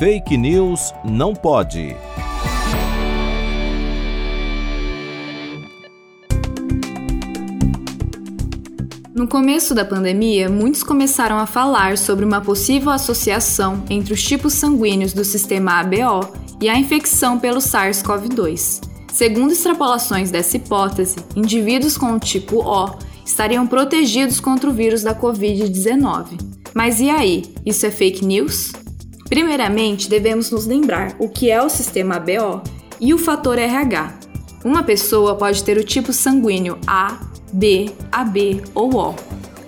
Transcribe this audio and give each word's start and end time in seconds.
Fake 0.00 0.34
News 0.34 0.94
não 1.04 1.34
pode. 1.34 1.94
No 9.14 9.28
começo 9.28 9.74
da 9.74 9.84
pandemia, 9.84 10.48
muitos 10.48 10.82
começaram 10.82 11.38
a 11.38 11.44
falar 11.44 11.98
sobre 11.98 12.24
uma 12.24 12.40
possível 12.40 12.88
associação 12.88 13.84
entre 13.90 14.14
os 14.14 14.24
tipos 14.24 14.54
sanguíneos 14.54 15.12
do 15.12 15.22
sistema 15.22 15.80
ABO 15.80 16.32
e 16.62 16.70
a 16.70 16.78
infecção 16.78 17.38
pelo 17.38 17.58
SARS-CoV-2. 17.58 18.80
Segundo 19.12 19.52
extrapolações 19.52 20.30
dessa 20.30 20.56
hipótese, 20.56 21.16
indivíduos 21.36 21.98
com 21.98 22.14
o 22.14 22.18
tipo 22.18 22.66
O 22.66 22.96
estariam 23.22 23.66
protegidos 23.66 24.40
contra 24.40 24.70
o 24.70 24.72
vírus 24.72 25.02
da 25.02 25.14
Covid-19. 25.14 26.40
Mas 26.72 27.00
e 27.00 27.10
aí, 27.10 27.42
isso 27.66 27.84
é 27.84 27.90
fake 27.90 28.24
news? 28.24 28.72
Primeiramente, 29.30 30.10
devemos 30.10 30.50
nos 30.50 30.66
lembrar 30.66 31.14
o 31.16 31.28
que 31.28 31.48
é 31.48 31.62
o 31.62 31.68
sistema 31.68 32.16
ABO 32.16 32.62
e 33.00 33.14
o 33.14 33.18
fator 33.18 33.56
RH. 33.56 34.12
Uma 34.64 34.82
pessoa 34.82 35.36
pode 35.36 35.62
ter 35.62 35.78
o 35.78 35.84
tipo 35.84 36.12
sanguíneo 36.12 36.76
A, 36.84 37.16
B, 37.52 37.92
AB 38.10 38.60
ou 38.74 38.92
O. 38.96 39.14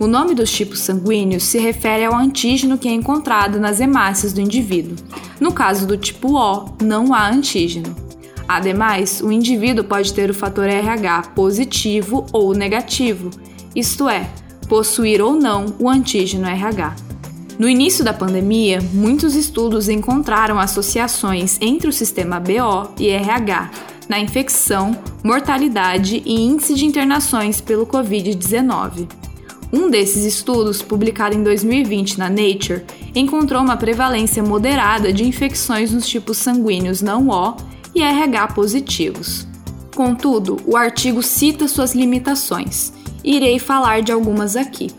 O 0.00 0.08
nome 0.08 0.34
dos 0.34 0.50
tipos 0.50 0.80
sanguíneos 0.80 1.44
se 1.44 1.60
refere 1.60 2.04
ao 2.04 2.16
antígeno 2.16 2.76
que 2.76 2.88
é 2.88 2.92
encontrado 2.92 3.60
nas 3.60 3.78
hemácias 3.78 4.32
do 4.32 4.40
indivíduo. 4.40 4.96
No 5.38 5.52
caso 5.52 5.86
do 5.86 5.96
tipo 5.96 6.36
O, 6.36 6.76
não 6.82 7.14
há 7.14 7.30
antígeno. 7.30 7.94
Ademais, 8.48 9.20
o 9.22 9.30
indivíduo 9.30 9.84
pode 9.84 10.12
ter 10.12 10.28
o 10.28 10.34
fator 10.34 10.64
RH 10.64 11.22
positivo 11.36 12.26
ou 12.32 12.52
negativo, 12.52 13.30
isto 13.76 14.08
é, 14.08 14.28
possuir 14.68 15.22
ou 15.22 15.34
não 15.34 15.66
o 15.78 15.88
antígeno 15.88 16.48
RH. 16.48 17.11
No 17.62 17.68
início 17.68 18.04
da 18.04 18.12
pandemia, 18.12 18.80
muitos 18.92 19.36
estudos 19.36 19.88
encontraram 19.88 20.58
associações 20.58 21.58
entre 21.60 21.88
o 21.88 21.92
sistema 21.92 22.40
BO 22.40 22.92
e 22.98 23.08
RH 23.08 23.70
na 24.08 24.18
infecção, 24.18 24.98
mortalidade 25.22 26.24
e 26.26 26.40
índice 26.40 26.74
de 26.74 26.84
internações 26.84 27.60
pelo 27.60 27.86
Covid-19. 27.86 29.08
Um 29.72 29.88
desses 29.88 30.24
estudos, 30.24 30.82
publicado 30.82 31.36
em 31.36 31.44
2020 31.44 32.18
na 32.18 32.28
Nature, 32.28 32.82
encontrou 33.14 33.62
uma 33.62 33.76
prevalência 33.76 34.42
moderada 34.42 35.12
de 35.12 35.24
infecções 35.24 35.92
nos 35.92 36.08
tipos 36.08 36.38
sanguíneos 36.38 37.00
não 37.00 37.28
O 37.28 37.56
e 37.94 38.02
RH 38.02 38.48
positivos. 38.48 39.46
Contudo, 39.94 40.56
o 40.66 40.76
artigo 40.76 41.22
cita 41.22 41.68
suas 41.68 41.94
limitações. 41.94 42.92
e 43.22 43.36
Irei 43.36 43.60
falar 43.60 44.02
de 44.02 44.10
algumas 44.10 44.56
aqui. 44.56 44.90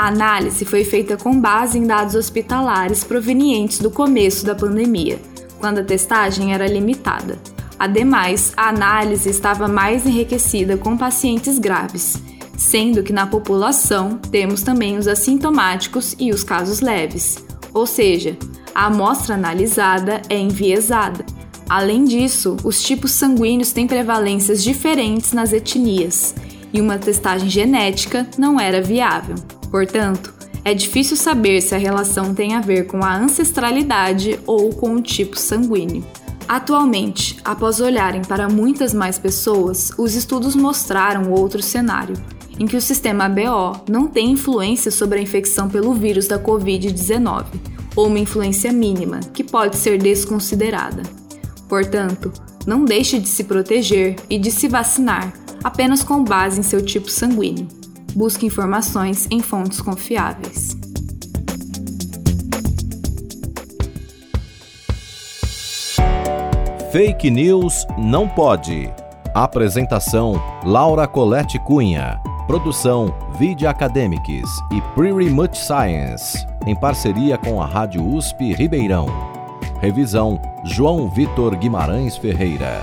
A 0.00 0.06
análise 0.06 0.64
foi 0.64 0.82
feita 0.82 1.14
com 1.14 1.38
base 1.38 1.76
em 1.76 1.86
dados 1.86 2.14
hospitalares 2.14 3.04
provenientes 3.04 3.80
do 3.80 3.90
começo 3.90 4.46
da 4.46 4.54
pandemia, 4.54 5.18
quando 5.58 5.80
a 5.80 5.84
testagem 5.84 6.54
era 6.54 6.66
limitada. 6.66 7.38
Ademais, 7.78 8.54
a 8.56 8.70
análise 8.70 9.28
estava 9.28 9.68
mais 9.68 10.06
enriquecida 10.06 10.78
com 10.78 10.96
pacientes 10.96 11.58
graves, 11.58 12.16
sendo 12.56 13.02
que 13.02 13.12
na 13.12 13.26
população 13.26 14.16
temos 14.16 14.62
também 14.62 14.96
os 14.96 15.06
assintomáticos 15.06 16.16
e 16.18 16.30
os 16.30 16.42
casos 16.42 16.80
leves, 16.80 17.36
ou 17.74 17.86
seja, 17.86 18.38
a 18.74 18.86
amostra 18.86 19.34
analisada 19.34 20.22
é 20.30 20.38
enviesada. 20.38 21.26
Além 21.68 22.04
disso, 22.04 22.56
os 22.64 22.82
tipos 22.82 23.10
sanguíneos 23.10 23.70
têm 23.70 23.86
prevalências 23.86 24.64
diferentes 24.64 25.34
nas 25.34 25.52
etnias, 25.52 26.34
e 26.72 26.80
uma 26.80 26.96
testagem 26.96 27.50
genética 27.50 28.26
não 28.38 28.58
era 28.58 28.80
viável. 28.80 29.34
Portanto, 29.70 30.34
é 30.64 30.74
difícil 30.74 31.16
saber 31.16 31.60
se 31.60 31.74
a 31.74 31.78
relação 31.78 32.34
tem 32.34 32.54
a 32.54 32.60
ver 32.60 32.86
com 32.86 33.02
a 33.02 33.16
ancestralidade 33.16 34.38
ou 34.46 34.70
com 34.70 34.94
o 34.94 35.02
tipo 35.02 35.38
sanguíneo. 35.38 36.04
Atualmente, 36.46 37.38
após 37.44 37.80
olharem 37.80 38.22
para 38.22 38.48
muitas 38.48 38.92
mais 38.92 39.18
pessoas, 39.18 39.92
os 39.96 40.14
estudos 40.14 40.56
mostraram 40.56 41.30
outro 41.30 41.62
cenário, 41.62 42.16
em 42.58 42.66
que 42.66 42.76
o 42.76 42.80
sistema 42.80 43.28
BO 43.28 43.84
não 43.88 44.06
tem 44.06 44.32
influência 44.32 44.90
sobre 44.90 45.18
a 45.18 45.22
infecção 45.22 45.68
pelo 45.68 45.94
vírus 45.94 46.26
da 46.26 46.38
Covid-19, 46.38 47.44
ou 47.96 48.08
uma 48.08 48.18
influência 48.18 48.72
mínima, 48.72 49.20
que 49.32 49.44
pode 49.44 49.76
ser 49.76 49.96
desconsiderada. 49.96 51.02
Portanto, 51.68 52.32
não 52.66 52.84
deixe 52.84 53.18
de 53.18 53.28
se 53.28 53.44
proteger 53.44 54.16
e 54.28 54.38
de 54.38 54.50
se 54.50 54.68
vacinar 54.68 55.32
apenas 55.62 56.02
com 56.02 56.24
base 56.24 56.60
em 56.60 56.62
seu 56.62 56.84
tipo 56.84 57.08
sanguíneo. 57.08 57.79
Busque 58.14 58.46
informações 58.46 59.26
em 59.30 59.40
fontes 59.40 59.80
confiáveis. 59.80 60.76
Fake 66.90 67.30
News 67.30 67.86
não 67.96 68.28
pode. 68.28 68.92
Apresentação: 69.32 70.42
Laura 70.64 71.06
Colette 71.06 71.58
Cunha. 71.60 72.20
Produção: 72.48 73.14
Vide 73.38 73.64
Academics 73.64 74.50
e 74.72 74.80
Pretty 74.96 75.30
Much 75.30 75.56
Science, 75.56 76.44
em 76.66 76.74
parceria 76.74 77.38
com 77.38 77.62
a 77.62 77.66
Rádio 77.66 78.04
USP 78.04 78.52
Ribeirão. 78.52 79.06
Revisão: 79.80 80.40
João 80.64 81.08
Vitor 81.08 81.54
Guimarães 81.56 82.16
Ferreira. 82.16 82.82